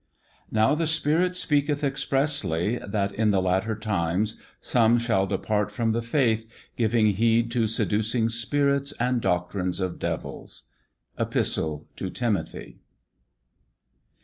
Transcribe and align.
Now 0.49 0.73
the 0.73 0.87
Spirit 0.87 1.35
speaketh 1.35 1.83
expressly, 1.83 2.79
that, 2.79 3.11
in 3.11 3.29
the 3.29 3.39
latter 3.39 3.75
times, 3.77 4.41
some 4.59 4.97
shall 4.97 5.27
depart 5.27 5.69
from 5.69 5.91
the 5.91 6.01
faith, 6.01 6.51
giving 6.75 7.09
heed 7.13 7.51
to 7.51 7.67
seducing 7.67 8.27
spirits 8.29 8.93
and 8.93 9.21
doctrines 9.21 9.79
of 9.79 9.99
devils. 9.99 10.63
Epistle 11.19 11.87
to 11.97 12.09
Timothy. 12.09 12.79